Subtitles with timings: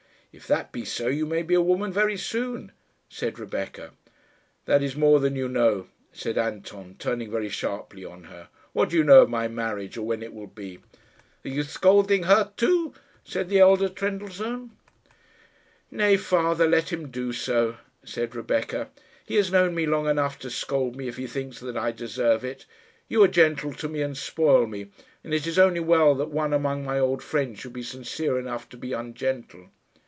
[0.33, 2.71] "If that be so, you may be a woman very soon,"
[3.09, 3.91] said Rebecca.
[4.63, 8.47] "That is more than you know," said Anton, turning very sharply on her.
[8.71, 10.79] "What do you know of my marriage, or when it will be?"
[11.43, 12.93] "Are you scolding her too?"
[13.25, 14.71] said the elder Trendellsohn.
[15.91, 17.75] "Nay, father; let him do so,"
[18.05, 18.89] said Rebecca.
[19.25, 22.45] "He has known me long enough to scold me if he thinks that I deserve
[22.45, 22.65] it.
[23.09, 24.91] You are gentle to me and spoil me,
[25.25, 28.69] and it is only well that one among my old friends should be sincere enough
[28.69, 29.67] to be ungentle."